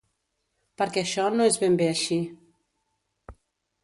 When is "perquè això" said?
0.81-1.25